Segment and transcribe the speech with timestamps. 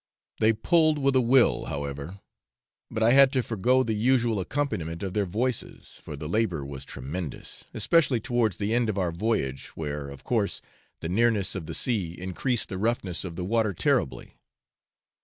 [0.39, 2.17] They pulled with a will, however,
[2.89, 6.85] but I had to forego the usual accompaniment of their voices, for the labour was
[6.85, 10.59] tremendous, especially towards the end of our voyage, where, of course,
[11.01, 14.39] the nearness of the sea increased the roughness of the water terribly.